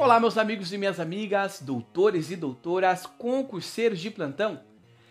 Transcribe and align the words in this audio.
Olá, 0.00 0.18
meus 0.18 0.38
amigos 0.38 0.72
e 0.72 0.78
minhas 0.78 0.98
amigas, 0.98 1.60
doutores 1.60 2.30
e 2.30 2.36
doutoras, 2.36 3.04
concurseiros 3.04 4.00
de 4.00 4.10
plantão. 4.10 4.62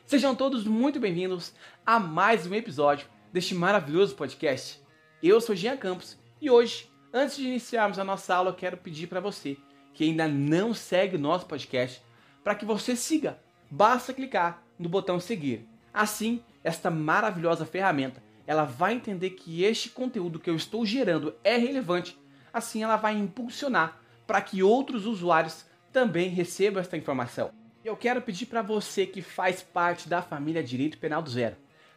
Sejam 0.04 0.34
todos 0.34 0.65
muito 0.65 1.00
bem-vindos 1.00 1.54
a 1.86 2.00
mais 2.00 2.47
um 2.47 2.55
episódio 2.55 3.05
deste 3.31 3.54
maravilhoso 3.54 4.15
podcast. 4.15 4.81
Eu 5.21 5.39
sou 5.39 5.55
Jean 5.55 5.78
Campos 5.78 6.17
e 6.41 6.49
hoje, 6.49 6.89
antes 7.14 7.38
de 7.38 7.46
iniciarmos 7.46 8.00
a 8.00 8.04
nossa 8.04 8.33
aula, 8.33 8.50
eu 8.50 8.55
quero 8.55 8.78
pedir 8.78 9.05
para 9.05 9.20
você 9.20 9.57
que 9.93 10.05
ainda 10.05 10.28
não 10.28 10.73
segue 10.73 11.18
o 11.18 11.19
nosso 11.19 11.46
podcast 11.46 12.01
para 12.43 12.56
que 12.56 12.65
você 12.65 12.96
siga. 12.96 13.39
Basta 13.69 14.11
clicar 14.11 14.64
no 14.79 14.89
botão 14.89 15.19
seguir. 15.19 15.69
Assim, 15.93 16.43
esta 16.64 16.89
maravilhosa 16.89 17.64
ferramenta, 17.64 18.24
ela 18.47 18.64
vai 18.64 18.96
entender 18.96 19.29
que 19.29 19.64
este 19.64 19.92
conteúdo 19.92 20.39
que 20.39 20.50
eu 20.50 20.56
estou 20.56 20.83
gerando 20.83 21.36
é 21.43 21.57
relevante. 21.57 22.18
Assim, 22.51 22.82
ela 22.82 22.96
vai 22.96 23.15
impulsionar 23.15 23.99
para 24.29 24.43
que 24.43 24.61
outros 24.61 25.07
usuários 25.07 25.65
também 25.92 26.29
recebam 26.29 26.79
esta 26.79 26.96
informação. 26.96 27.50
Eu 27.83 27.97
quero 27.97 28.21
pedir 28.21 28.46
para 28.46 28.61
você 28.61 29.07
que 29.07 29.24
faz 29.24 29.64
parte 29.64 30.07
da 30.07 30.21
família 30.21 30.61
Direito 30.61 31.00
Penal 31.00 31.24
do 31.24 31.32
Zero, 31.32 31.55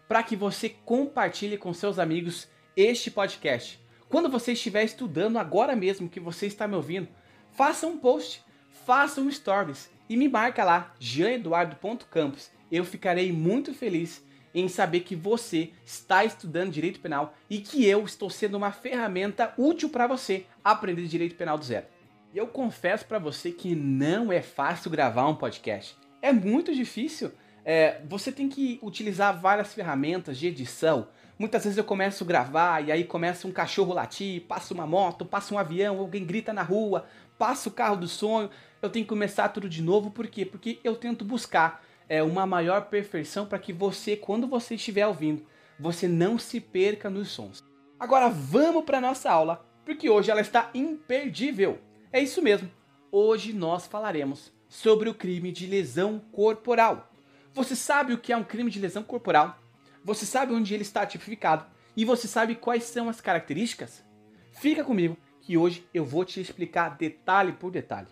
para 0.09 0.23
que 0.23 0.35
você 0.35 0.71
compartilhe 0.71 1.59
com 1.59 1.75
seus 1.75 1.99
amigos 1.99 2.49
este 2.75 3.11
podcast. 3.11 3.79
Quando 4.09 4.31
você 4.31 4.53
estiver 4.53 4.83
estudando 4.83 5.37
agora 5.37 5.77
mesmo 5.77 6.09
que 6.09 6.19
você 6.19 6.47
está 6.47 6.67
me 6.67 6.75
ouvindo, 6.75 7.07
faça 7.51 7.87
um 7.87 7.99
post, 7.99 8.43
faça 8.87 9.21
um 9.21 9.31
stories 9.31 9.91
e 10.09 10.17
me 10.17 10.27
marca 10.27 10.65
lá, 10.65 10.95
janeduardo.campos. 10.99 12.51
Eu 12.71 12.83
ficarei 12.83 13.31
muito 13.31 13.75
feliz 13.75 14.25
em 14.55 14.69
saber 14.69 15.01
que 15.01 15.15
você 15.15 15.73
está 15.85 16.25
estudando 16.25 16.73
direito 16.73 16.99
penal 16.99 17.35
e 17.51 17.59
que 17.59 17.85
eu 17.85 18.03
estou 18.07 18.31
sendo 18.31 18.57
uma 18.57 18.73
ferramenta 18.73 19.53
útil 19.59 19.91
para 19.91 20.07
você 20.07 20.47
aprender 20.65 21.07
direito 21.07 21.35
penal 21.35 21.59
do 21.59 21.65
zero. 21.67 21.85
E 22.33 22.39
eu 22.39 22.47
confesso 22.47 23.05
para 23.05 23.19
você 23.19 23.53
que 23.53 23.75
não 23.75 24.33
é 24.33 24.41
fácil 24.41 24.91
gravar 24.91 25.29
um 25.29 25.35
podcast. 25.35 25.97
É 26.23 26.33
muito 26.33 26.75
difícil. 26.75 27.31
É, 27.63 28.01
você 28.09 28.33
tem 28.33 28.49
que 28.49 28.79
utilizar 28.83 29.39
várias 29.39 29.75
ferramentas 29.75 30.39
de 30.39 30.47
edição. 30.47 31.09
Muitas 31.39 31.65
vezes 31.65 31.77
eu 31.77 31.85
começo 31.85 32.25
a 32.25 32.27
gravar 32.27 32.81
e 32.81 32.91
aí 32.91 33.05
começa 33.05 33.47
um 33.47 33.53
cachorro 33.53 33.93
latir, 33.93 34.43
passa 34.43 34.73
uma 34.73 34.87
moto, 34.87 35.27
passa 35.27 35.55
um 35.55 35.59
avião, 35.59 35.99
alguém 35.99 36.25
grita 36.25 36.55
na 36.55 36.63
rua, 36.63 37.05
passa 37.37 37.69
o 37.69 37.73
carro 37.73 37.97
do 37.97 38.09
sonho. 38.09 38.49
Eu 38.81 38.89
tenho 38.89 39.05
que 39.05 39.11
começar 39.11 39.51
tudo 39.51 39.69
de 39.69 39.83
novo. 39.83 40.11
Por 40.11 40.27
quê? 40.27 40.47
Porque 40.47 40.79
eu 40.83 40.97
tento 40.97 41.27
buscar 41.27 41.85
é, 42.09 42.23
uma 42.23 42.47
maior 42.47 42.87
perfeição 42.87 43.45
para 43.45 43.59
que 43.59 43.75
você, 43.75 44.17
quando 44.17 44.47
você 44.47 44.77
estiver 44.77 45.07
ouvindo, 45.07 45.45
você 45.79 46.09
não 46.09 46.39
se 46.39 46.61
perca 46.61 47.11
nos 47.11 47.29
sons. 47.29 47.63
Agora 48.01 48.31
vamos 48.31 48.85
para 48.85 49.03
nossa 49.03 49.31
aula, 49.31 49.67
porque 49.85 50.09
hoje 50.09 50.31
ela 50.31 50.41
está 50.41 50.71
imperdível. 50.75 51.79
É 52.13 52.21
isso 52.21 52.43
mesmo. 52.43 52.71
Hoje 53.11 53.55
nós 53.55 53.87
falaremos 53.87 54.53
sobre 54.69 55.09
o 55.09 55.15
crime 55.15 55.51
de 55.51 55.67
lesão 55.67 56.19
corporal. 56.31 57.11
Você 57.55 57.75
sabe 57.75 58.13
o 58.13 58.19
que 58.19 58.35
é 58.35 58.37
um 58.37 58.45
crime 58.45 58.71
de 58.71 58.79
lesão 58.79 59.03
corporal? 59.03 59.59
Você 60.05 60.27
sabe 60.27 60.53
onde 60.53 60.75
ele 60.75 60.83
está 60.83 61.07
tipificado? 61.07 61.65
E 61.97 62.05
você 62.05 62.29
sabe 62.29 62.55
quais 62.55 62.85
são 62.85 63.09
as 63.09 63.19
características? 63.19 64.05
Fica 64.53 64.85
comigo 64.85 65.17
que 65.41 65.57
hoje 65.57 65.87
eu 65.95 66.05
vou 66.05 66.23
te 66.23 66.39
explicar 66.39 66.99
detalhe 66.99 67.53
por 67.53 67.71
detalhe. 67.71 68.09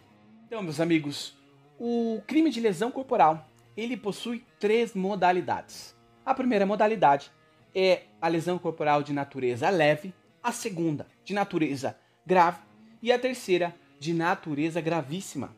Então, 0.46 0.62
meus 0.62 0.80
amigos, 0.80 1.36
o 1.78 2.22
crime 2.26 2.48
de 2.48 2.58
lesão 2.58 2.90
corporal, 2.90 3.46
ele 3.76 3.98
possui 3.98 4.42
três 4.58 4.94
modalidades. 4.94 5.94
A 6.24 6.34
primeira 6.34 6.64
modalidade 6.64 7.30
é 7.74 8.04
a 8.20 8.28
lesão 8.28 8.58
corporal 8.58 9.02
de 9.02 9.12
natureza 9.12 9.68
leve, 9.68 10.14
a 10.42 10.52
segunda 10.52 11.06
de 11.22 11.34
natureza 11.34 11.98
grave 12.24 12.60
e 13.02 13.12
a 13.12 13.18
terceira 13.18 13.74
de 14.00 14.14
natureza 14.14 14.80
gravíssima. 14.80 15.54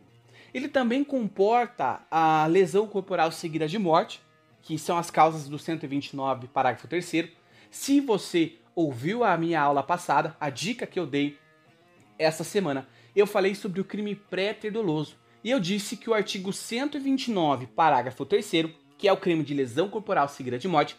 Ele 0.52 0.68
também 0.68 1.02
comporta 1.02 2.02
a 2.10 2.44
lesão 2.46 2.86
corporal 2.86 3.32
seguida 3.32 3.66
de 3.66 3.78
morte, 3.78 4.20
que 4.60 4.78
são 4.78 4.98
as 4.98 5.10
causas 5.10 5.48
do 5.48 5.58
129, 5.58 6.48
parágrafo 6.48 6.86
3. 6.86 7.30
Se 7.70 8.00
você 8.00 8.56
ouviu 8.74 9.24
a 9.24 9.36
minha 9.38 9.60
aula 9.60 9.82
passada, 9.82 10.36
a 10.38 10.50
dica 10.50 10.86
que 10.86 10.98
eu 10.98 11.06
dei 11.06 11.38
essa 12.18 12.44
semana, 12.44 12.86
eu 13.14 13.26
falei 13.26 13.54
sobre 13.54 13.80
o 13.80 13.84
crime 13.84 14.14
pré-ter 14.14 14.70
doloso. 14.70 15.16
E 15.42 15.50
eu 15.50 15.58
disse 15.58 15.96
que 15.96 16.10
o 16.10 16.14
artigo 16.14 16.52
129, 16.52 17.68
parágrafo 17.68 18.26
3, 18.26 18.50
que 18.98 19.08
é 19.08 19.12
o 19.12 19.16
crime 19.16 19.42
de 19.42 19.54
lesão 19.54 19.88
corporal 19.88 20.28
seguida 20.28 20.58
de 20.58 20.68
morte, 20.68 20.96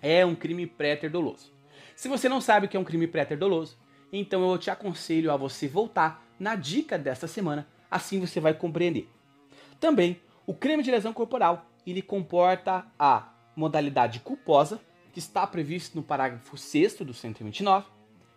é 0.00 0.26
um 0.26 0.34
crime 0.34 0.66
pré-ter 0.66 1.10
doloso. 1.10 1.52
Se 1.94 2.08
você 2.08 2.28
não 2.28 2.40
sabe 2.40 2.66
o 2.66 2.68
que 2.68 2.76
é 2.76 2.80
um 2.80 2.84
crime 2.84 3.06
pré-ter 3.06 3.36
doloso, 3.36 3.78
então 4.12 4.50
eu 4.50 4.58
te 4.58 4.70
aconselho 4.70 5.32
a 5.32 5.36
você 5.36 5.66
voltar 5.66 6.26
na 6.42 6.56
dica 6.56 6.98
desta 6.98 7.28
semana, 7.28 7.68
assim 7.88 8.18
você 8.18 8.40
vai 8.40 8.52
compreender. 8.52 9.08
Também, 9.78 10.20
o 10.44 10.52
crime 10.52 10.82
de 10.82 10.90
lesão 10.90 11.12
corporal, 11.12 11.70
ele 11.86 12.02
comporta 12.02 12.84
a 12.98 13.32
modalidade 13.54 14.18
culposa, 14.18 14.80
que 15.12 15.20
está 15.20 15.46
previsto 15.46 15.94
no 15.94 16.02
parágrafo 16.02 16.56
6 16.56 16.96
do 16.96 17.14
129, 17.14 17.86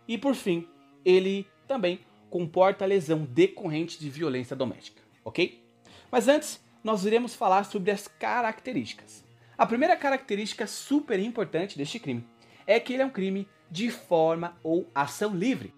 e 0.08 0.20
por 0.20 0.36
fim, 0.36 0.68
ele 1.04 1.48
também 1.68 2.00
comporta 2.30 2.86
a 2.86 2.88
lesão 2.88 3.26
decorrente 3.26 4.00
de 4.00 4.08
violência 4.08 4.56
doméstica, 4.56 5.02
ok? 5.24 5.64
Mas 6.12 6.28
antes, 6.28 6.64
nós 6.84 7.06
iremos 7.06 7.34
falar 7.34 7.64
sobre 7.64 7.90
as 7.90 8.08
características. 8.08 9.24
A 9.58 9.66
primeira 9.66 9.98
característica 9.98 10.68
super 10.68 11.20
importante 11.20 11.76
deste 11.76 11.98
crime 11.98 12.24
é 12.68 12.80
que 12.80 12.94
ele 12.94 13.02
é 13.02 13.06
um 13.06 13.10
crime 13.10 13.48
de 13.72 13.90
forma 13.90 14.56
ou 14.62 14.88
ação 14.94 15.34
livre. 15.34 15.74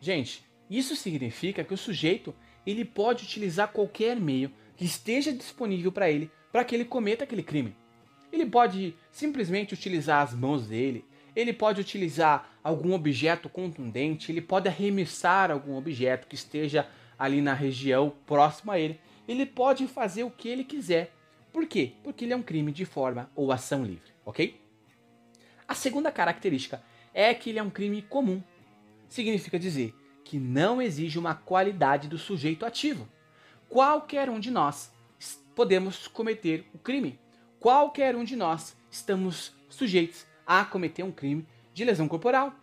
Gente, 0.00 0.49
isso 0.70 0.94
significa 0.94 1.64
que 1.64 1.74
o 1.74 1.76
sujeito 1.76 2.32
ele 2.64 2.84
pode 2.84 3.24
utilizar 3.24 3.72
qualquer 3.72 4.18
meio 4.18 4.52
que 4.76 4.84
esteja 4.84 5.32
disponível 5.32 5.90
para 5.90 6.10
ele 6.10 6.30
para 6.52 6.64
que 6.64 6.74
ele 6.74 6.84
cometa 6.84 7.24
aquele 7.24 7.42
crime. 7.42 7.76
Ele 8.32 8.46
pode 8.46 8.94
simplesmente 9.10 9.74
utilizar 9.74 10.22
as 10.22 10.32
mãos 10.32 10.68
dele, 10.68 11.04
ele 11.34 11.52
pode 11.52 11.80
utilizar 11.80 12.48
algum 12.62 12.92
objeto 12.92 13.48
contundente, 13.48 14.30
ele 14.30 14.40
pode 14.40 14.68
arremessar 14.68 15.50
algum 15.50 15.76
objeto 15.76 16.26
que 16.26 16.34
esteja 16.34 16.88
ali 17.18 17.40
na 17.40 17.54
região 17.54 18.12
próxima 18.26 18.74
a 18.74 18.78
ele. 18.78 19.00
Ele 19.26 19.46
pode 19.46 19.86
fazer 19.86 20.24
o 20.24 20.30
que 20.30 20.48
ele 20.48 20.64
quiser. 20.64 21.12
Por 21.52 21.66
quê? 21.66 21.92
Porque 22.02 22.24
ele 22.24 22.32
é 22.32 22.36
um 22.36 22.42
crime 22.42 22.72
de 22.72 22.84
forma 22.84 23.30
ou 23.34 23.52
ação 23.52 23.84
livre, 23.84 24.12
ok? 24.24 24.60
A 25.66 25.74
segunda 25.74 26.10
característica 26.10 26.82
é 27.12 27.32
que 27.34 27.50
ele 27.50 27.58
é 27.58 27.62
um 27.62 27.70
crime 27.70 28.02
comum. 28.02 28.42
Significa 29.08 29.58
dizer 29.58 29.94
que 30.24 30.38
não 30.38 30.80
exige 30.80 31.18
uma 31.18 31.34
qualidade 31.34 32.08
do 32.08 32.18
sujeito 32.18 32.64
ativo. 32.64 33.08
Qualquer 33.68 34.28
um 34.28 34.40
de 34.40 34.50
nós 34.50 34.92
podemos 35.54 36.08
cometer 36.08 36.66
o 36.72 36.78
crime. 36.78 37.18
Qualquer 37.58 38.16
um 38.16 38.24
de 38.24 38.36
nós 38.36 38.76
estamos 38.90 39.52
sujeitos 39.68 40.26
a 40.46 40.64
cometer 40.64 41.02
um 41.02 41.12
crime 41.12 41.46
de 41.74 41.84
lesão 41.84 42.08
corporal. 42.08 42.54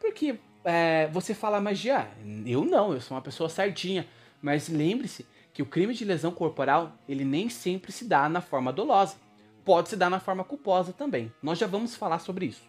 Porque 0.00 0.38
é, 0.64 1.08
você 1.08 1.34
fala, 1.34 1.74
já, 1.74 2.08
eu 2.44 2.64
não, 2.64 2.92
eu 2.92 3.00
sou 3.00 3.16
uma 3.16 3.22
pessoa 3.22 3.48
certinha. 3.48 4.06
Mas 4.40 4.68
lembre-se 4.68 5.26
que 5.52 5.62
o 5.62 5.66
crime 5.66 5.94
de 5.94 6.04
lesão 6.04 6.32
corporal, 6.32 6.92
ele 7.08 7.24
nem 7.24 7.48
sempre 7.48 7.92
se 7.92 8.04
dá 8.04 8.28
na 8.28 8.40
forma 8.40 8.72
dolosa. 8.72 9.16
Pode 9.64 9.88
se 9.88 9.96
dar 9.96 10.10
na 10.10 10.20
forma 10.20 10.44
culposa 10.44 10.92
também. 10.92 11.32
Nós 11.42 11.58
já 11.58 11.66
vamos 11.66 11.94
falar 11.94 12.18
sobre 12.18 12.46
isso. 12.46 12.62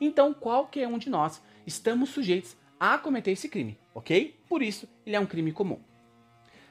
Então, 0.00 0.34
qualquer 0.34 0.86
um 0.88 0.98
de 0.98 1.08
nós 1.08 1.42
estamos 1.66 2.10
sujeitos 2.10 2.56
a 2.78 2.98
cometer 2.98 3.32
esse 3.32 3.48
crime, 3.48 3.78
ok? 3.94 4.38
Por 4.48 4.62
isso, 4.62 4.88
ele 5.06 5.16
é 5.16 5.20
um 5.20 5.26
crime 5.26 5.52
comum. 5.52 5.80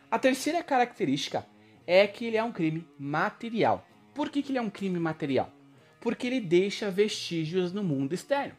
A 0.09 0.19
terceira 0.19 0.63
característica 0.63 1.45
é 1.87 2.05
que 2.05 2.25
ele 2.25 2.37
é 2.37 2.43
um 2.43 2.51
crime 2.51 2.87
material. 2.99 3.87
Por 4.13 4.29
que, 4.29 4.43
que 4.43 4.51
ele 4.51 4.59
é 4.59 4.61
um 4.61 4.69
crime 4.69 4.99
material? 4.99 5.51
Porque 5.99 6.27
ele 6.27 6.39
deixa 6.39 6.91
vestígios 6.91 7.73
no 7.73 7.83
mundo 7.83 8.13
externo. 8.13 8.55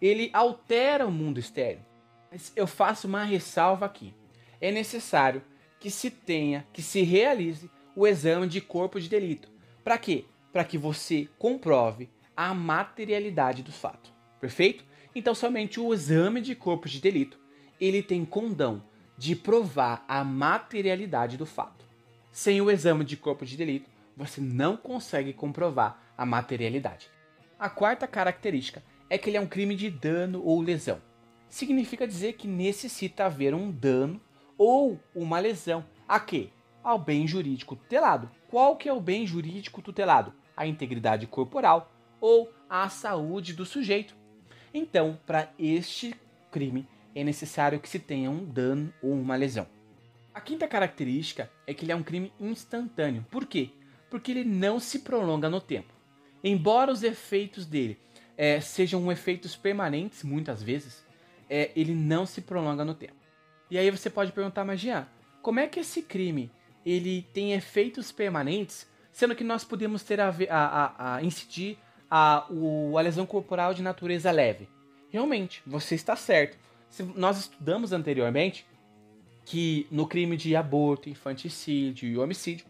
Ele 0.00 0.30
altera 0.32 1.06
o 1.06 1.12
mundo 1.12 1.38
externo. 1.38 1.84
Mas 2.30 2.52
eu 2.56 2.66
faço 2.66 3.06
uma 3.06 3.22
ressalva 3.22 3.86
aqui. 3.86 4.12
É 4.60 4.70
necessário 4.70 5.42
que 5.78 5.90
se 5.90 6.10
tenha, 6.10 6.66
que 6.72 6.82
se 6.82 7.02
realize 7.02 7.70
o 7.94 8.06
exame 8.06 8.46
de 8.46 8.60
corpo 8.60 9.00
de 9.00 9.08
delito. 9.08 9.48
Para 9.84 9.98
quê? 9.98 10.24
Para 10.52 10.64
que 10.64 10.76
você 10.76 11.28
comprove 11.38 12.08
a 12.36 12.52
materialidade 12.52 13.62
do 13.62 13.72
fato. 13.72 14.12
Perfeito? 14.40 14.84
Então 15.16 15.34
somente 15.34 15.80
o 15.80 15.94
exame 15.94 16.42
de 16.42 16.54
corpo 16.54 16.86
de 16.90 17.00
delito, 17.00 17.38
ele 17.80 18.02
tem 18.02 18.22
condão 18.22 18.82
de 19.16 19.34
provar 19.34 20.04
a 20.06 20.22
materialidade 20.22 21.38
do 21.38 21.46
fato. 21.46 21.86
Sem 22.30 22.60
o 22.60 22.70
exame 22.70 23.02
de 23.02 23.16
corpo 23.16 23.46
de 23.46 23.56
delito, 23.56 23.88
você 24.14 24.42
não 24.42 24.76
consegue 24.76 25.32
comprovar 25.32 25.98
a 26.18 26.26
materialidade. 26.26 27.08
A 27.58 27.70
quarta 27.70 28.06
característica 28.06 28.82
é 29.08 29.16
que 29.16 29.30
ele 29.30 29.38
é 29.38 29.40
um 29.40 29.46
crime 29.46 29.74
de 29.74 29.88
dano 29.88 30.42
ou 30.44 30.60
lesão. 30.60 31.00
Significa 31.48 32.06
dizer 32.06 32.34
que 32.34 32.46
necessita 32.46 33.24
haver 33.24 33.54
um 33.54 33.70
dano 33.70 34.20
ou 34.58 35.00
uma 35.14 35.38
lesão 35.38 35.82
a 36.06 36.20
quê? 36.20 36.50
Ao 36.84 36.98
bem 36.98 37.26
jurídico 37.26 37.74
tutelado. 37.74 38.30
Qual 38.50 38.76
que 38.76 38.86
é 38.86 38.92
o 38.92 39.00
bem 39.00 39.26
jurídico 39.26 39.80
tutelado? 39.80 40.34
A 40.54 40.66
integridade 40.66 41.26
corporal 41.26 41.90
ou 42.20 42.52
a 42.68 42.90
saúde 42.90 43.54
do 43.54 43.64
sujeito. 43.64 44.25
Então, 44.78 45.18
para 45.24 45.50
este 45.58 46.14
crime, 46.50 46.86
é 47.14 47.24
necessário 47.24 47.80
que 47.80 47.88
se 47.88 47.98
tenha 47.98 48.30
um 48.30 48.44
dano 48.44 48.92
ou 49.02 49.10
uma 49.10 49.34
lesão. 49.34 49.66
A 50.34 50.40
quinta 50.40 50.68
característica 50.68 51.50
é 51.66 51.72
que 51.72 51.86
ele 51.86 51.92
é 51.92 51.96
um 51.96 52.02
crime 52.02 52.30
instantâneo. 52.38 53.24
Por 53.30 53.46
quê? 53.46 53.70
Porque 54.10 54.30
ele 54.30 54.44
não 54.44 54.78
se 54.78 54.98
prolonga 54.98 55.48
no 55.48 55.62
tempo. 55.62 55.94
Embora 56.44 56.92
os 56.92 57.02
efeitos 57.02 57.64
dele 57.64 57.98
é, 58.36 58.60
sejam 58.60 59.10
efeitos 59.10 59.56
permanentes, 59.56 60.22
muitas 60.22 60.62
vezes, 60.62 61.02
é, 61.48 61.70
ele 61.74 61.94
não 61.94 62.26
se 62.26 62.42
prolonga 62.42 62.84
no 62.84 62.94
tempo. 62.94 63.16
E 63.70 63.78
aí 63.78 63.90
você 63.90 64.10
pode 64.10 64.30
perguntar, 64.30 64.66
mas 64.66 64.78
Jean, 64.78 65.08
como 65.40 65.58
é 65.58 65.66
que 65.66 65.80
esse 65.80 66.02
crime 66.02 66.50
ele 66.84 67.22
tem 67.32 67.54
efeitos 67.54 68.12
permanentes, 68.12 68.86
sendo 69.10 69.34
que 69.34 69.42
nós 69.42 69.64
podemos 69.64 70.02
ter 70.02 70.20
a, 70.20 70.28
a, 70.50 71.14
a, 71.14 71.22
incidir 71.22 71.78
a, 72.10 72.46
o, 72.50 72.96
a 72.98 73.00
lesão 73.00 73.26
corporal 73.26 73.74
de 73.74 73.82
natureza 73.82 74.30
leve? 74.30 74.68
Realmente, 75.10 75.62
você 75.66 75.94
está 75.94 76.16
certo. 76.16 76.58
Se 76.90 77.02
nós 77.02 77.38
estudamos 77.38 77.92
anteriormente 77.92 78.66
que 79.44 79.86
no 79.90 80.06
crime 80.06 80.36
de 80.36 80.56
aborto, 80.56 81.08
infanticídio 81.08 82.08
e 82.08 82.18
homicídio, 82.18 82.66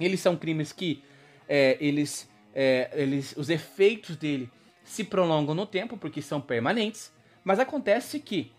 eles 0.00 0.20
são 0.20 0.36
crimes 0.36 0.72
que 0.72 1.02
é, 1.48 1.76
eles, 1.80 2.28
é, 2.54 2.90
eles, 2.94 3.34
os 3.36 3.50
efeitos 3.50 4.16
dele 4.16 4.50
se 4.82 5.04
prolongam 5.04 5.54
no 5.54 5.66
tempo 5.66 5.96
porque 5.96 6.22
são 6.22 6.40
permanentes, 6.40 7.12
mas 7.44 7.58
acontece 7.58 8.20
que 8.20 8.52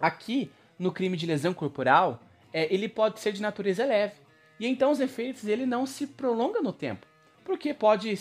aqui 0.00 0.50
no 0.78 0.92
crime 0.92 1.16
de 1.16 1.26
lesão 1.26 1.52
corporal 1.54 2.20
é, 2.52 2.72
ele 2.72 2.88
pode 2.88 3.20
ser 3.20 3.32
de 3.32 3.42
natureza 3.42 3.84
leve 3.84 4.14
e 4.58 4.66
então 4.66 4.90
os 4.90 5.00
efeitos 5.00 5.46
ele 5.46 5.66
não 5.66 5.86
se 5.86 6.06
prolongam 6.06 6.62
no 6.62 6.72
tempo 6.72 7.06
porque 7.44 7.74
pode 7.74 8.18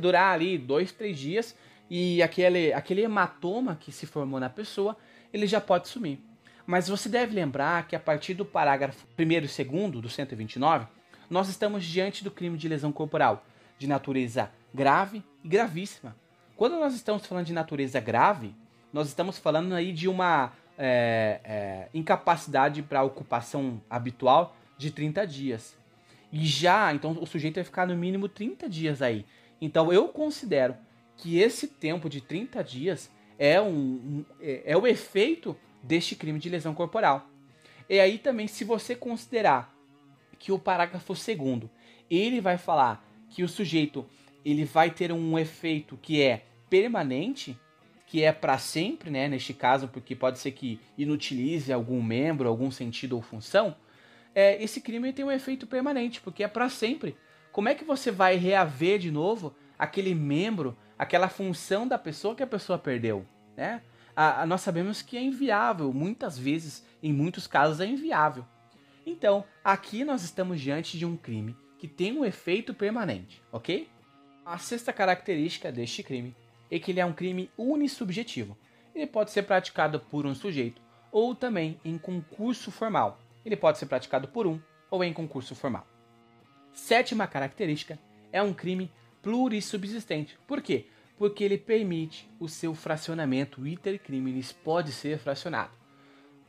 durar 0.00 0.34
ali 0.34 0.56
dois, 0.56 0.92
três 0.92 1.18
dias 1.18 1.54
e 1.90 2.22
aquele, 2.22 2.72
aquele 2.72 3.02
hematoma 3.02 3.76
que 3.78 3.92
se 3.92 4.06
formou 4.06 4.40
na 4.40 4.48
pessoa 4.48 4.96
ele 5.32 5.46
já 5.46 5.60
pode 5.60 5.88
sumir. 5.88 6.18
Mas 6.66 6.88
você 6.88 7.08
deve 7.08 7.34
lembrar 7.34 7.86
que 7.88 7.96
a 7.96 8.00
partir 8.00 8.34
do 8.34 8.44
parágrafo 8.44 9.06
1 9.18 9.22
e 9.22 9.40
2 9.40 10.00
do 10.00 10.08
129, 10.08 10.86
nós 11.28 11.48
estamos 11.48 11.84
diante 11.84 12.22
do 12.22 12.30
crime 12.30 12.56
de 12.58 12.68
lesão 12.68 12.92
corporal 12.92 13.44
de 13.78 13.86
natureza 13.86 14.50
grave 14.72 15.24
e 15.42 15.48
gravíssima. 15.48 16.14
Quando 16.56 16.78
nós 16.78 16.94
estamos 16.94 17.26
falando 17.26 17.46
de 17.46 17.52
natureza 17.52 17.98
grave, 17.98 18.54
nós 18.92 19.08
estamos 19.08 19.38
falando 19.38 19.74
aí 19.74 19.92
de 19.92 20.08
uma 20.08 20.52
é, 20.78 21.40
é, 21.42 21.88
incapacidade 21.92 22.82
para 22.82 23.02
ocupação 23.02 23.80
habitual 23.88 24.54
de 24.76 24.90
30 24.90 25.26
dias. 25.26 25.76
E 26.32 26.46
já, 26.46 26.94
então 26.94 27.18
o 27.20 27.26
sujeito 27.26 27.56
vai 27.56 27.64
ficar 27.64 27.86
no 27.86 27.94
mínimo 27.94 28.28
30 28.28 28.68
dias 28.68 29.02
aí. 29.02 29.26
Então 29.60 29.92
eu 29.92 30.08
considero 30.08 30.74
que 31.16 31.38
esse 31.38 31.68
tempo 31.68 32.08
de 32.08 32.20
30 32.20 32.64
dias 32.64 33.10
é, 33.38 33.60
um, 33.60 33.68
um 33.70 34.24
é, 34.40 34.62
é 34.64 34.76
o 34.76 34.86
efeito 34.86 35.56
deste 35.82 36.16
crime 36.16 36.38
de 36.38 36.48
lesão 36.48 36.74
corporal. 36.74 37.28
E 37.88 38.00
aí 38.00 38.16
também, 38.16 38.46
se 38.46 38.64
você 38.64 38.94
considerar 38.94 39.76
que 40.38 40.50
o 40.50 40.58
parágrafo 40.58 41.14
segundo 41.14 41.70
ele 42.10 42.40
vai 42.40 42.58
falar 42.58 43.06
que 43.30 43.42
o 43.42 43.48
sujeito 43.48 44.04
ele 44.44 44.64
vai 44.64 44.90
ter 44.90 45.12
um 45.12 45.38
efeito 45.38 45.98
que 46.00 46.20
é 46.20 46.44
permanente, 46.68 47.58
que 48.06 48.22
é 48.22 48.32
para 48.32 48.58
sempre, 48.58 49.10
né? 49.10 49.28
Neste 49.28 49.54
caso, 49.54 49.88
porque 49.88 50.14
pode 50.14 50.38
ser 50.38 50.52
que 50.52 50.80
inutilize 50.98 51.72
algum 51.72 52.02
membro, 52.02 52.48
algum 52.48 52.70
sentido 52.70 53.16
ou 53.16 53.22
função. 53.22 53.74
É, 54.34 54.62
esse 54.62 54.80
crime 54.80 55.12
tem 55.12 55.24
um 55.24 55.30
efeito 55.30 55.66
permanente, 55.66 56.20
porque 56.20 56.42
é 56.42 56.48
para 56.48 56.68
sempre. 56.68 57.16
Como 57.50 57.68
é 57.68 57.74
que 57.74 57.84
você 57.84 58.10
vai 58.10 58.36
reaver 58.36 58.98
de 58.98 59.10
novo 59.10 59.54
aquele 59.78 60.14
membro, 60.14 60.76
aquela 60.98 61.28
função 61.28 61.86
da 61.86 61.98
pessoa 61.98 62.34
que 62.34 62.42
a 62.42 62.46
pessoa 62.46 62.78
perdeu, 62.78 63.26
né? 63.56 63.82
a, 64.14 64.42
a, 64.42 64.46
nós 64.46 64.60
sabemos 64.60 65.02
que 65.02 65.16
é 65.16 65.22
inviável, 65.22 65.92
muitas 65.92 66.38
vezes, 66.38 66.84
em 67.02 67.12
muitos 67.12 67.46
casos, 67.46 67.80
é 67.80 67.86
inviável. 67.86 68.44
Então, 69.04 69.44
aqui 69.64 70.04
nós 70.04 70.22
estamos 70.22 70.60
diante 70.60 70.98
de 70.98 71.04
um 71.04 71.16
crime 71.16 71.56
que 71.78 71.88
tem 71.88 72.16
um 72.16 72.24
efeito 72.24 72.72
permanente, 72.72 73.42
ok? 73.50 73.88
A 74.44 74.58
sexta 74.58 74.92
característica 74.92 75.72
deste 75.72 76.02
crime 76.02 76.36
é 76.70 76.78
que 76.78 76.92
ele 76.92 77.00
é 77.00 77.06
um 77.06 77.12
crime 77.12 77.50
unissubjetivo. 77.56 78.56
Ele 78.94 79.06
pode 79.06 79.30
ser 79.30 79.42
praticado 79.42 79.98
por 79.98 80.26
um 80.26 80.34
sujeito 80.34 80.80
ou 81.10 81.34
também 81.34 81.80
em 81.84 81.98
concurso 81.98 82.70
formal. 82.70 83.20
Ele 83.44 83.56
pode 83.56 83.78
ser 83.78 83.86
praticado 83.86 84.28
por 84.28 84.46
um 84.46 84.60
ou 84.90 85.02
em 85.02 85.12
concurso 85.12 85.54
formal. 85.54 85.86
Sétima 86.72 87.26
característica 87.26 87.98
é 88.32 88.42
um 88.42 88.52
crime 88.52 88.90
plurissubsistente. 89.22 90.38
Por 90.46 90.60
quê? 90.60 90.86
porque 91.22 91.44
ele 91.44 91.56
permite 91.56 92.28
o 92.40 92.48
seu 92.48 92.74
fracionamento. 92.74 93.60
O 93.60 93.64
pode 94.64 94.90
ser 94.90 95.18
fracionado. 95.18 95.70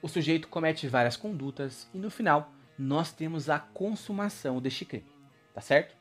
O 0.01 0.07
sujeito 0.07 0.48
comete 0.48 0.88
várias 0.88 1.16
condutas 1.16 1.88
e 1.94 2.00
no 2.00 2.10
final 2.10 2.51
nós 2.75 3.12
temos 3.12 3.51
a 3.51 3.60
consumação 3.60 4.60
deste 4.60 4.84
crime, 4.84 5.06
tá 5.54 5.62
certo? 5.62 5.96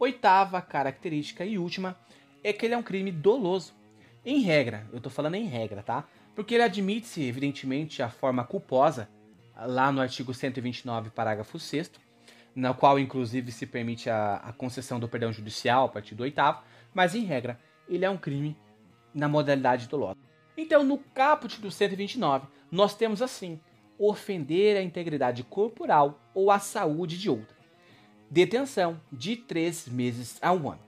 Oitava 0.00 0.60
característica 0.60 1.44
e 1.44 1.58
última 1.58 1.96
é 2.42 2.52
que 2.52 2.66
ele 2.66 2.74
é 2.74 2.76
um 2.76 2.82
crime 2.82 3.12
doloso. 3.12 3.72
Em 4.24 4.40
regra, 4.40 4.84
eu 4.90 4.96
estou 4.96 5.12
falando 5.12 5.36
em 5.36 5.46
regra, 5.46 5.80
tá? 5.80 6.08
Porque 6.34 6.54
ele 6.54 6.64
admite-se, 6.64 7.22
evidentemente, 7.22 8.02
a 8.02 8.10
forma 8.10 8.42
culposa, 8.42 9.08
lá 9.56 9.90
no 9.90 10.00
artigo 10.00 10.34
129, 10.34 11.10
parágrafo 11.10 11.58
6 11.58 11.90
na 12.56 12.72
qual 12.72 12.98
inclusive 12.98 13.52
se 13.52 13.66
permite 13.66 14.08
a, 14.08 14.36
a 14.36 14.50
concessão 14.50 14.98
do 14.98 15.06
perdão 15.06 15.30
judicial 15.30 15.84
a 15.84 15.88
partir 15.90 16.14
do 16.14 16.22
oitavo, 16.22 16.62
mas 16.94 17.14
em 17.14 17.22
regra 17.22 17.60
ele 17.86 18.06
é 18.06 18.08
um 18.10 18.16
crime 18.16 18.56
na 19.14 19.28
modalidade 19.28 19.86
dolosa. 19.86 20.16
Então, 20.56 20.82
no 20.82 20.96
caput 20.96 21.60
do 21.60 21.70
129, 21.70 22.46
nós 22.72 22.96
temos 22.96 23.20
assim: 23.20 23.60
ofender 23.98 24.78
a 24.78 24.82
integridade 24.82 25.44
corporal 25.44 26.18
ou 26.34 26.50
a 26.50 26.58
saúde 26.58 27.18
de 27.18 27.28
outra. 27.28 27.54
Detenção 28.30 28.98
de 29.12 29.36
três 29.36 29.86
meses 29.86 30.38
a 30.40 30.50
um 30.50 30.70
ano. 30.70 30.80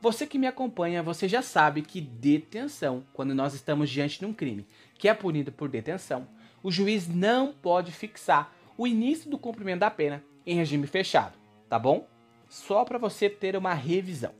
Você 0.00 0.26
que 0.26 0.38
me 0.38 0.46
acompanha, 0.46 1.02
você 1.02 1.26
já 1.26 1.42
sabe 1.42 1.82
que 1.82 2.00
detenção, 2.00 3.02
quando 3.14 3.34
nós 3.34 3.54
estamos 3.54 3.90
diante 3.90 4.20
de 4.20 4.26
um 4.26 4.32
crime 4.32 4.66
que 4.96 5.08
é 5.08 5.14
punido 5.14 5.50
por 5.50 5.68
detenção, 5.68 6.28
o 6.62 6.70
juiz 6.70 7.08
não 7.08 7.52
pode 7.52 7.92
fixar 7.92 8.52
o 8.76 8.86
início 8.86 9.30
do 9.30 9.38
cumprimento 9.38 9.80
da 9.80 9.90
pena 9.90 10.24
em 10.46 10.56
regime 10.56 10.86
fechado, 10.86 11.36
tá 11.68 11.78
bom? 11.78 12.06
Só 12.48 12.84
para 12.84 12.98
você 12.98 13.28
ter 13.28 13.56
uma 13.56 13.74
revisão. 13.74 14.32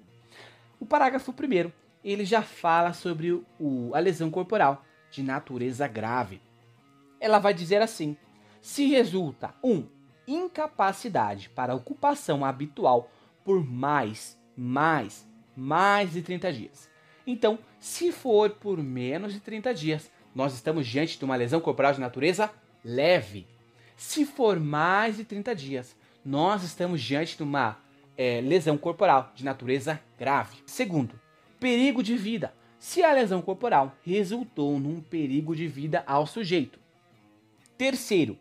O 0.81 0.87
parágrafo 0.87 1.33
1 1.33 1.71
ele 2.05 2.25
já 2.25 2.43
fala 2.43 2.93
sobre 2.93 3.33
o, 3.59 3.91
a 3.93 3.99
lesão 3.99 4.31
corporal 4.31 4.85
de 5.11 5.23
natureza 5.23 5.87
grave. 5.87 6.41
Ela 7.21 7.39
vai 7.39 7.53
dizer 7.53 7.83
assim: 7.83 8.17
se 8.61 8.87
resulta 8.87 9.55
1. 9.63 9.71
Um, 9.71 9.87
incapacidade 10.29 11.49
para 11.49 11.75
ocupação 11.75 12.45
habitual 12.45 13.11
por 13.43 13.65
mais, 13.65 14.39
mais, 14.55 15.27
mais 15.57 16.13
de 16.13 16.21
30 16.21 16.53
dias. 16.53 16.91
Então, 17.27 17.59
se 17.81 18.13
for 18.13 18.51
por 18.51 18.83
menos 18.83 19.33
de 19.33 19.41
30 19.41 19.73
dias, 19.73 20.11
nós 20.39 20.55
estamos 20.55 20.87
diante 20.87 21.19
de 21.19 21.25
uma 21.25 21.35
lesão 21.35 21.61
corporal 21.61 21.93
de 21.93 21.99
natureza 21.99 22.49
leve. 22.85 23.45
Se 23.97 24.25
for 24.25 24.61
mais 24.61 25.17
de 25.17 25.25
30 25.25 25.53
dias, 25.53 25.97
nós 26.25 26.63
estamos 26.63 27.03
diante 27.03 27.37
de 27.37 27.43
uma 27.43 27.77
é, 28.17 28.41
lesão 28.41 28.79
corporal 28.79 29.33
de 29.35 29.45
natureza 29.45 30.01
grave. 30.17 30.59
Segundo, 30.65 31.19
perigo 31.59 32.05
de 32.05 32.17
vida, 32.17 32.55
se 32.79 33.03
a 33.03 33.13
lesão 33.13 33.43
corporal 33.43 33.97
resultou 34.05 34.79
num 34.79 35.01
perigo 35.01 35.57
de 35.57 35.67
vida 35.67 36.05
ao 36.07 36.25
sujeito. 36.25 36.79
Terceiro, 37.77 38.39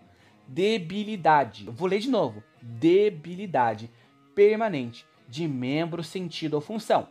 debilidade. 0.48 1.66
vou 1.68 1.88
ler 1.88 2.00
de 2.00 2.12
novo. 2.12 2.44
Debilidade 2.62 3.90
permanente 4.36 5.04
de 5.28 5.48
membro, 5.48 6.04
sentido 6.04 6.54
ou 6.54 6.62
função. 6.62 7.08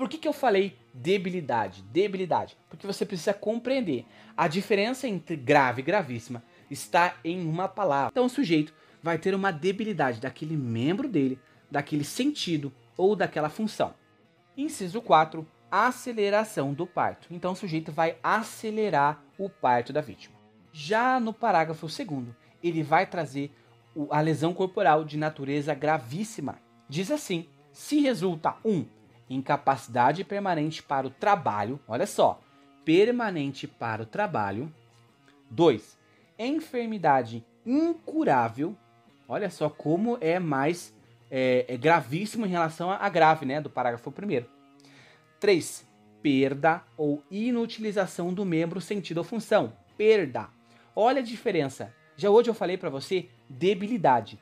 Por 0.00 0.08
que, 0.08 0.16
que 0.16 0.26
eu 0.26 0.32
falei 0.32 0.78
debilidade? 0.94 1.82
Debilidade. 1.82 2.56
Porque 2.70 2.86
você 2.86 3.04
precisa 3.04 3.34
compreender. 3.34 4.06
A 4.34 4.48
diferença 4.48 5.06
entre 5.06 5.36
grave 5.36 5.82
e 5.82 5.84
gravíssima 5.84 6.42
está 6.70 7.18
em 7.22 7.46
uma 7.46 7.68
palavra. 7.68 8.08
Então 8.10 8.24
o 8.24 8.30
sujeito 8.30 8.72
vai 9.02 9.18
ter 9.18 9.34
uma 9.34 9.50
debilidade 9.50 10.18
daquele 10.18 10.56
membro 10.56 11.06
dele, 11.06 11.38
daquele 11.70 12.02
sentido 12.02 12.72
ou 12.96 13.14
daquela 13.14 13.50
função. 13.50 13.92
Inciso 14.56 15.02
4, 15.02 15.46
aceleração 15.70 16.72
do 16.72 16.86
parto. 16.86 17.28
Então 17.30 17.52
o 17.52 17.56
sujeito 17.56 17.92
vai 17.92 18.16
acelerar 18.22 19.22
o 19.36 19.50
parto 19.50 19.92
da 19.92 20.00
vítima. 20.00 20.34
Já 20.72 21.20
no 21.20 21.34
parágrafo 21.34 21.86
2, 21.86 22.26
ele 22.64 22.82
vai 22.82 23.04
trazer 23.04 23.52
a 24.08 24.22
lesão 24.22 24.54
corporal 24.54 25.04
de 25.04 25.18
natureza 25.18 25.74
gravíssima. 25.74 26.58
Diz 26.88 27.10
assim: 27.10 27.46
se 27.70 28.00
resulta 28.00 28.56
1. 28.64 28.70
Um, 28.70 28.86
incapacidade 29.30 30.24
permanente 30.24 30.82
para 30.82 31.06
o 31.06 31.10
trabalho, 31.10 31.78
olha 31.86 32.06
só, 32.06 32.40
permanente 32.84 33.66
para 33.66 34.02
o 34.02 34.06
trabalho. 34.06 34.72
2. 35.50 35.98
Enfermidade 36.38 37.44
incurável, 37.64 38.76
olha 39.28 39.48
só 39.50 39.70
como 39.70 40.18
é 40.20 40.38
mais 40.38 40.94
é, 41.30 41.64
é 41.68 41.76
gravíssimo 41.76 42.44
em 42.44 42.48
relação 42.48 42.90
a 42.90 43.08
grave, 43.08 43.46
né, 43.46 43.60
do 43.60 43.70
parágrafo 43.70 44.10
1 44.10 44.44
3. 45.38 45.88
Perda 46.22 46.82
ou 46.96 47.22
inutilização 47.30 48.34
do 48.34 48.44
membro 48.44 48.80
sentido 48.80 49.18
ou 49.18 49.24
função. 49.24 49.72
Perda. 49.96 50.48
Olha 50.94 51.20
a 51.20 51.24
diferença. 51.24 51.94
Já 52.16 52.28
hoje 52.28 52.50
eu 52.50 52.54
falei 52.54 52.76
para 52.76 52.90
você 52.90 53.28
debilidade. 53.48 54.38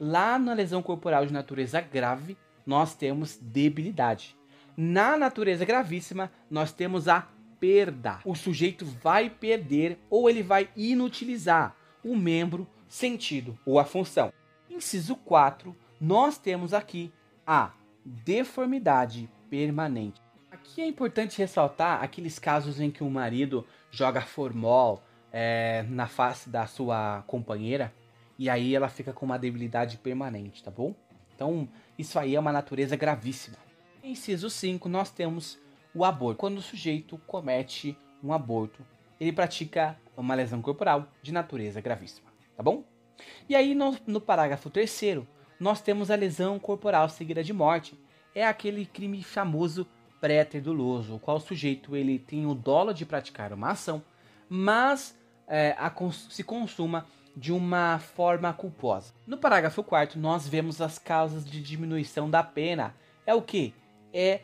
Lá 0.00 0.38
na 0.38 0.54
lesão 0.54 0.80
corporal 0.80 1.26
de 1.26 1.32
natureza 1.32 1.80
grave, 1.80 2.38
nós 2.68 2.94
temos 2.94 3.38
debilidade. 3.40 4.36
Na 4.76 5.16
natureza 5.16 5.64
gravíssima, 5.64 6.30
nós 6.50 6.70
temos 6.70 7.08
a 7.08 7.26
perda. 7.58 8.20
O 8.26 8.34
sujeito 8.34 8.84
vai 8.84 9.30
perder 9.30 9.98
ou 10.10 10.28
ele 10.28 10.42
vai 10.42 10.68
inutilizar 10.76 11.74
o 12.04 12.14
membro, 12.14 12.68
sentido 12.86 13.58
ou 13.64 13.78
a 13.78 13.86
função. 13.86 14.30
Inciso 14.68 15.16
4, 15.16 15.74
nós 15.98 16.36
temos 16.36 16.74
aqui 16.74 17.10
a 17.46 17.72
deformidade 18.04 19.30
permanente. 19.48 20.20
Aqui 20.50 20.82
é 20.82 20.86
importante 20.86 21.38
ressaltar 21.38 22.02
aqueles 22.04 22.38
casos 22.38 22.78
em 22.78 22.90
que 22.90 23.02
o 23.02 23.08
marido 23.08 23.66
joga 23.90 24.20
formol 24.20 25.02
é, 25.32 25.86
na 25.88 26.06
face 26.06 26.50
da 26.50 26.66
sua 26.66 27.24
companheira 27.26 27.94
e 28.38 28.50
aí 28.50 28.74
ela 28.74 28.90
fica 28.90 29.14
com 29.14 29.24
uma 29.24 29.38
debilidade 29.38 29.96
permanente, 29.96 30.62
tá 30.62 30.70
bom? 30.70 30.94
Então, 31.38 31.68
isso 31.96 32.18
aí 32.18 32.34
é 32.34 32.40
uma 32.40 32.50
natureza 32.50 32.96
gravíssima. 32.96 33.56
Inciso 34.02 34.50
5, 34.50 34.88
nós 34.88 35.12
temos 35.12 35.56
o 35.94 36.04
aborto. 36.04 36.36
Quando 36.36 36.58
o 36.58 36.62
sujeito 36.62 37.16
comete 37.28 37.96
um 38.24 38.32
aborto, 38.32 38.84
ele 39.20 39.30
pratica 39.30 39.96
uma 40.16 40.34
lesão 40.34 40.60
corporal 40.60 41.06
de 41.22 41.30
natureza 41.30 41.80
gravíssima, 41.80 42.28
tá 42.56 42.62
bom? 42.62 42.82
E 43.48 43.54
aí, 43.54 43.72
no, 43.72 43.96
no 44.04 44.20
parágrafo 44.20 44.68
3, 44.68 45.18
nós 45.60 45.80
temos 45.80 46.10
a 46.10 46.16
lesão 46.16 46.58
corporal 46.58 47.08
seguida 47.08 47.44
de 47.44 47.52
morte. 47.52 47.96
É 48.34 48.44
aquele 48.44 48.84
crime 48.84 49.22
famoso 49.22 49.86
pré-treduloso, 50.20 51.14
o 51.14 51.20
qual 51.20 51.36
o 51.36 51.40
sujeito 51.40 51.94
ele 51.94 52.18
tem 52.18 52.46
o 52.46 52.54
dolo 52.54 52.92
de 52.92 53.06
praticar 53.06 53.52
uma 53.52 53.70
ação, 53.70 54.02
mas 54.48 55.16
é, 55.46 55.76
a, 55.78 55.92
se 56.28 56.42
consuma 56.42 57.06
de 57.38 57.52
uma 57.52 58.00
forma 58.00 58.52
culposa. 58.52 59.12
No 59.24 59.38
parágrafo 59.38 59.82
4 59.84 60.18
nós 60.18 60.48
vemos 60.48 60.80
as 60.80 60.98
causas 60.98 61.44
de 61.44 61.62
diminuição 61.62 62.28
da 62.28 62.42
pena. 62.42 62.94
É 63.24 63.32
o 63.32 63.40
que? 63.40 63.72
É, 64.12 64.40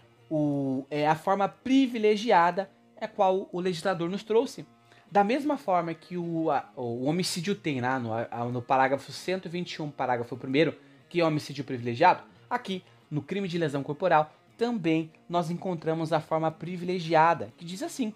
é 0.89 1.09
a 1.09 1.17
forma 1.17 1.49
privilegiada 1.49 2.71
a 3.01 3.09
qual 3.09 3.49
o 3.53 3.61
legislador 3.61 4.09
nos 4.09 4.23
trouxe. 4.23 4.65
Da 5.11 5.25
mesma 5.25 5.57
forma 5.57 5.93
que 5.93 6.17
o, 6.17 6.51
a, 6.51 6.71
o 6.77 7.07
homicídio 7.07 7.57
tem 7.57 7.81
lá 7.81 7.99
no, 7.99 8.13
a, 8.13 8.45
no 8.45 8.63
parágrafo 8.63 9.11
121, 9.11 9.91
parágrafo 9.91 10.37
1, 10.37 10.73
que 11.09 11.21
é 11.21 11.25
homicídio 11.25 11.65
privilegiado, 11.65 12.23
aqui 12.49 12.85
no 13.11 13.21
crime 13.21 13.49
de 13.49 13.59
lesão 13.59 13.83
corporal 13.83 14.33
também 14.57 15.11
nós 15.29 15.51
encontramos 15.51 16.13
a 16.13 16.21
forma 16.21 16.49
privilegiada, 16.49 17.53
que 17.57 17.65
diz 17.65 17.83
assim: 17.83 18.15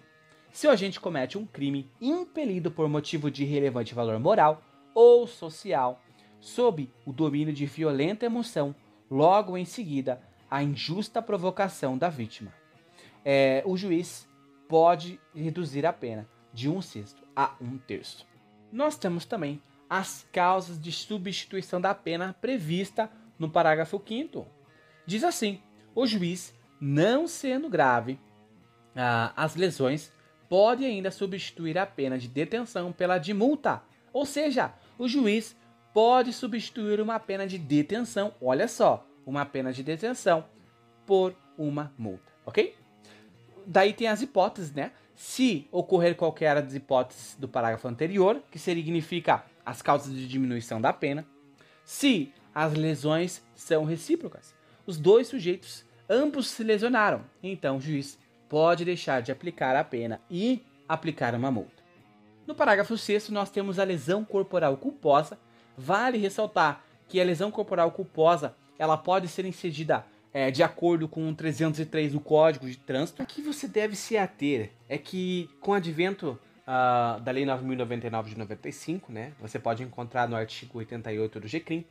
se 0.51 0.67
o 0.67 0.71
agente 0.71 0.99
comete 0.99 1.37
um 1.37 1.45
crime 1.45 1.91
impelido 2.01 2.71
por 2.71 2.87
motivo 2.87 3.29
de 3.29 3.43
relevante 3.43 3.93
valor 3.93 4.17
moral 4.19 4.61
ou 4.99 5.25
social, 5.25 6.01
sob 6.41 6.91
o 7.05 7.13
domínio 7.13 7.53
de 7.53 7.65
violenta 7.65 8.25
emoção, 8.25 8.75
logo 9.09 9.57
em 9.57 9.63
seguida 9.63 10.21
a 10.51 10.61
injusta 10.61 11.21
provocação 11.21 11.97
da 11.97 12.09
vítima, 12.09 12.53
é, 13.23 13.63
o 13.65 13.77
juiz 13.77 14.27
pode 14.67 15.17
reduzir 15.33 15.85
a 15.85 15.93
pena 15.93 16.27
de 16.53 16.67
um 16.67 16.81
sexto 16.81 17.23
a 17.33 17.55
um 17.61 17.77
terço. 17.77 18.27
Nós 18.73 18.97
temos 18.97 19.23
também 19.23 19.61
as 19.89 20.27
causas 20.33 20.77
de 20.77 20.91
substituição 20.91 21.79
da 21.79 21.95
pena 21.95 22.35
prevista 22.41 23.09
no 23.37 23.49
parágrafo 23.49 24.03
5 24.05 24.45
Diz 25.05 25.23
assim: 25.23 25.61
o 25.95 26.05
juiz, 26.05 26.53
não 26.79 27.25
sendo 27.25 27.69
grave 27.69 28.19
ah, 28.93 29.31
as 29.33 29.55
lesões, 29.55 30.11
pode 30.49 30.83
ainda 30.83 31.09
substituir 31.09 31.77
a 31.77 31.85
pena 31.85 32.17
de 32.17 32.27
detenção 32.27 32.91
pela 32.91 33.17
de 33.17 33.33
multa. 33.33 33.81
Ou 34.11 34.25
seja, 34.25 34.73
o 34.99 35.07
juiz 35.07 35.55
pode 35.93 36.33
substituir 36.33 36.99
uma 36.99 37.17
pena 37.19 37.47
de 37.47 37.57
detenção, 37.57 38.33
olha 38.41 38.67
só, 38.67 39.07
uma 39.25 39.45
pena 39.45 39.71
de 39.71 39.81
detenção 39.81 40.45
por 41.05 41.33
uma 41.57 41.91
multa, 41.97 42.31
ok? 42.45 42.75
Daí 43.65 43.93
tem 43.93 44.07
as 44.07 44.21
hipóteses, 44.21 44.71
né? 44.71 44.91
Se 45.15 45.67
ocorrer 45.71 46.15
qualquer 46.15 46.61
das 46.61 46.75
hipóteses 46.75 47.35
do 47.35 47.47
parágrafo 47.47 47.87
anterior, 47.87 48.41
que 48.51 48.59
significa 48.59 49.43
as 49.65 49.81
causas 49.81 50.13
de 50.13 50.27
diminuição 50.27 50.81
da 50.81 50.91
pena, 50.91 51.25
se 51.83 52.33
as 52.53 52.73
lesões 52.73 53.41
são 53.55 53.85
recíprocas, 53.85 54.53
os 54.85 54.97
dois 54.97 55.27
sujeitos 55.27 55.85
ambos 56.09 56.47
se 56.47 56.63
lesionaram, 56.63 57.23
então 57.41 57.77
o 57.77 57.81
juiz 57.81 58.17
pode 58.49 58.83
deixar 58.83 59.21
de 59.21 59.31
aplicar 59.31 59.75
a 59.75 59.83
pena 59.83 60.19
e 60.29 60.63
aplicar 60.87 61.35
uma 61.35 61.51
multa. 61.51 61.78
No 62.49 62.55
parágrafo 62.55 62.97
6 62.97 63.29
nós 63.29 63.51
temos 63.51 63.77
a 63.77 63.83
lesão 63.83 64.25
corporal 64.25 64.75
culposa. 64.75 65.37
Vale 65.77 66.17
ressaltar 66.17 66.83
que 67.07 67.21
a 67.21 67.23
lesão 67.23 67.51
corporal 67.51 67.91
culposa 67.91 68.55
ela 68.79 68.97
pode 68.97 69.27
ser 69.27 69.45
incidida 69.45 70.03
é, 70.33 70.49
de 70.49 70.63
acordo 70.63 71.07
com 71.07 71.31
303 71.31 72.13
do 72.13 72.19
Código 72.19 72.67
de 72.67 72.75
Trânsito. 72.75 73.21
O 73.21 73.25
que 73.27 73.43
você 73.43 73.67
deve 73.67 73.95
se 73.95 74.17
ater 74.17 74.71
é 74.89 74.97
que 74.97 75.47
com 75.61 75.73
o 75.73 75.73
advento 75.75 76.39
uh, 76.65 77.21
da 77.21 77.31
Lei 77.31 77.45
9.099 77.45 78.23
de 78.29 78.37
95, 78.39 79.11
né, 79.11 79.31
você 79.39 79.59
pode 79.59 79.83
encontrar 79.83 80.27
no 80.27 80.35
artigo 80.35 80.79
88 80.79 81.39
do 81.39 81.47
GCRIM, 81.47 81.85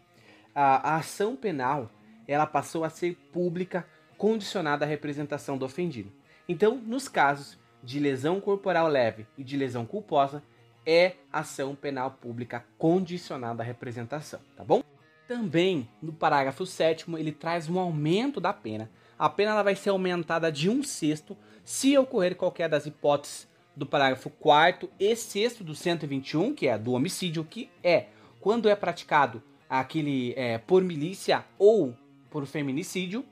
a, 0.53 0.95
a 0.95 0.97
ação 0.97 1.37
penal 1.37 1.89
ela 2.27 2.47
passou 2.47 2.83
a 2.83 2.91
ser 2.91 3.15
pública, 3.33 3.87
condicionada 4.17 4.85
à 4.85 4.89
representação 4.89 5.57
do 5.57 5.65
ofendido. 5.65 6.11
Então, 6.49 6.75
nos 6.75 7.07
casos 7.07 7.57
de 7.81 8.01
lesão 8.01 8.41
corporal 8.41 8.89
leve 8.89 9.25
e 9.37 9.45
de 9.45 9.57
lesão 9.57 9.87
culposa, 9.87 10.43
é 10.89 11.17
ação 11.31 11.75
penal 11.75 12.13
pública 12.13 12.65
condicionada 12.79 13.63
à 13.63 13.67
representação, 13.67 14.41
tá 14.57 14.65
bom? 14.65 14.83
Também, 15.29 15.87
no 16.01 16.15
parágrafo 16.15 16.65
7 16.65 17.05
ele 17.19 17.31
traz 17.31 17.69
um 17.69 17.79
aumento 17.79 18.41
da 18.41 18.55
pena. 18.55 18.91
A 19.19 19.29
pena 19.29 19.51
ela 19.51 19.63
vai 19.63 19.77
ser 19.77 19.91
aumentada 19.91 20.51
de 20.51 20.71
um 20.71 20.83
sexto 20.83 21.37
se 21.63 21.99
ocorrer 21.99 22.35
qualquer 22.35 22.71
das 22.71 22.87
hipóteses 22.87 23.47
do 23.77 23.85
parágrafo 23.85 24.31
4 24.31 24.89
e 24.99 25.15
6 25.15 25.59
do 25.59 25.75
121, 25.75 26.55
que 26.55 26.67
é 26.67 26.79
do 26.79 26.93
homicídio, 26.93 27.45
que 27.45 27.69
é 27.85 28.07
quando 28.41 28.67
é 28.67 28.75
praticado 28.75 29.43
aquele 29.69 30.33
é, 30.39 30.57
por 30.57 30.83
milícia 30.83 31.45
ou 31.59 31.95
por 32.31 32.47
feminicídio. 32.47 33.27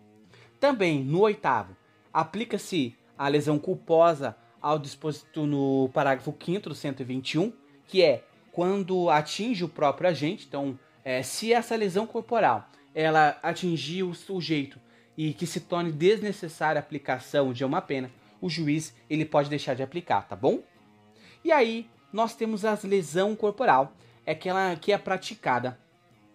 Também, 0.61 1.03
no 1.03 1.21
oitavo, 1.21 1.75
aplica-se 2.13 2.95
a 3.17 3.29
lesão 3.29 3.59
culposa 3.59 4.37
ao 4.67 4.81
disposto 4.81 5.47
no 5.47 5.89
parágrafo 5.95 6.35
5 6.45 6.71
do 6.71 6.75
121, 6.75 7.53
que 7.87 8.03
é 8.03 8.25
quando 8.51 9.09
atinge 9.09 9.63
o 9.63 9.69
próprio 9.69 10.11
agente. 10.11 10.45
Então, 10.49 10.77
é, 11.05 11.23
se 11.23 11.53
essa 11.53 11.77
lesão 11.77 12.05
corporal 12.05 12.69
ela 12.93 13.39
atingir 13.45 14.03
o 14.03 14.13
sujeito 14.13 14.81
e 15.17 15.33
que 15.33 15.47
se 15.47 15.61
torne 15.61 15.93
desnecessária 15.93 16.81
a 16.81 16.83
aplicação 16.83 17.53
de 17.53 17.65
uma 17.65 17.81
pena, 17.81 18.11
o 18.41 18.51
juiz 18.51 18.93
ele 19.09 19.25
pode 19.25 19.49
deixar 19.49 19.75
de 19.75 19.85
aplicar, 19.85 20.23
tá 20.23 20.35
bom? 20.35 20.59
E 21.45 21.53
aí 21.53 21.89
nós 22.13 22.35
temos 22.35 22.65
a 22.65 22.77
lesão 22.83 23.37
corporal, 23.37 23.93
é 24.25 24.33
aquela 24.33 24.75
que 24.75 24.91
é 24.91 24.99
praticada 24.99 25.79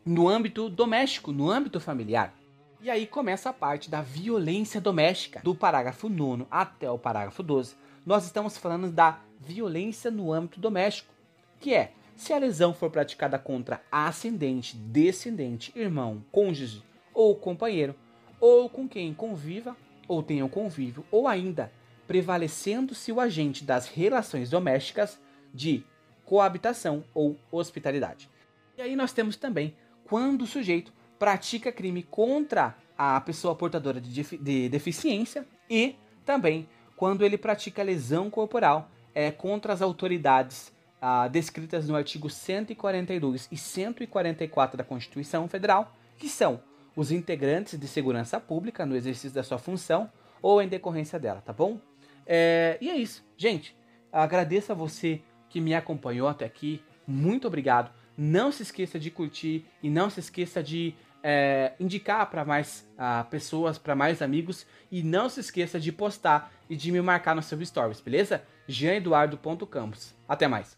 no 0.06 0.30
âmbito 0.30 0.70
doméstico, 0.70 1.34
no 1.34 1.52
âmbito 1.52 1.82
familiar. 1.82 2.34
E 2.80 2.90
aí 2.90 3.06
começa 3.06 3.50
a 3.50 3.54
parte 3.54 3.90
da 3.90 4.02
violência 4.02 4.80
doméstica, 4.80 5.42
do 5.44 5.54
parágrafo 5.54 6.08
9 6.08 6.46
até 6.50 6.90
o 6.90 6.98
parágrafo 6.98 7.44
12. 7.44 7.81
Nós 8.06 8.26
estamos 8.26 8.58
falando 8.58 8.92
da 8.92 9.20
violência 9.40 10.10
no 10.10 10.34
âmbito 10.34 10.60
doméstico, 10.60 11.14
que 11.60 11.74
é 11.74 11.92
se 12.16 12.34
a 12.34 12.38
lesão 12.38 12.74
for 12.74 12.90
praticada 12.90 13.38
contra 13.38 13.82
ascendente, 13.92 14.76
descendente, 14.76 15.72
irmão, 15.76 16.24
cônjuge 16.32 16.84
ou 17.14 17.36
companheiro, 17.36 17.96
ou 18.40 18.70
com 18.70 18.88
quem 18.88 19.14
conviva 19.14 19.76
ou 20.08 20.24
tenha 20.24 20.44
um 20.44 20.50
convívio, 20.50 21.06
ou 21.12 21.28
ainda 21.28 21.72
prevalecendo-se 22.08 23.12
o 23.12 23.20
agente 23.20 23.64
das 23.64 23.88
relações 23.88 24.50
domésticas 24.50 25.20
de 25.54 25.84
coabitação 26.26 27.04
ou 27.14 27.38
hospitalidade. 27.52 28.30
E 28.78 28.82
aí 28.82 28.96
nós 28.96 29.14
temos 29.14 29.36
também 29.36 29.76
quando 30.06 30.42
o 30.42 30.48
sujeito 30.48 30.92
pratica 31.20 31.72
crime 31.72 32.04
contra 32.04 32.76
a 32.98 33.22
pessoa 33.22 33.56
portadora 33.56 34.02
de, 34.02 34.38
de 34.38 34.70
deficiência 34.70 35.46
e 35.70 35.96
também 36.26 36.68
quando 37.02 37.26
ele 37.26 37.36
pratica 37.36 37.82
lesão 37.82 38.30
corporal 38.30 38.88
é, 39.16 39.32
contra 39.32 39.74
as 39.74 39.82
autoridades 39.82 40.72
ah, 41.02 41.28
descritas 41.28 41.90
no 41.90 41.96
artigo 41.96 42.30
142 42.30 43.48
e 43.52 43.58
144 43.58 44.78
da 44.78 44.84
Constituição 44.84 45.48
Federal, 45.48 45.98
que 46.16 46.30
são 46.30 46.62
os 46.96 47.12
integrantes 47.12 47.80
de 47.80 47.88
segurança 47.88 48.40
pública 48.40 48.86
no 48.86 48.96
exercício 48.96 49.32
da 49.32 49.42
sua 49.42 49.58
função 49.58 50.12
ou 50.44 50.62
em 50.62 50.68
decorrência 50.68 51.18
dela, 51.18 51.42
tá 51.42 51.52
bom? 51.52 51.80
É, 52.28 52.78
e 52.80 52.88
é 52.88 52.96
isso, 52.96 53.26
gente. 53.36 53.76
Agradeço 54.14 54.72
a 54.72 54.76
você 54.76 55.24
que 55.50 55.60
me 55.60 55.74
acompanhou 55.74 56.28
até 56.28 56.46
aqui. 56.46 56.84
Muito 57.08 57.48
obrigado. 57.48 57.92
Não 58.16 58.52
se 58.52 58.62
esqueça 58.62 59.00
de 59.00 59.10
curtir 59.10 59.66
e 59.82 59.90
não 59.90 60.08
se 60.12 60.20
esqueça 60.20 60.62
de 60.62 60.94
é, 61.24 61.74
indicar 61.80 62.30
para 62.30 62.44
mais 62.44 62.88
uh, 62.94 63.28
pessoas, 63.30 63.78
para 63.78 63.96
mais 63.96 64.22
amigos. 64.22 64.66
E 64.92 65.04
não 65.04 65.30
se 65.30 65.40
esqueça 65.40 65.80
de 65.80 65.92
postar 65.92 66.52
e 66.70 66.76
de 66.76 66.92
me 66.92 67.02
marcar 67.02 67.36
no 67.36 67.42
seu 67.42 67.64
stories, 67.64 68.02
beleza? 68.02 68.44
jeaneduardo.campos. 68.68 70.16
Até 70.28 70.48
mais. 70.48 70.78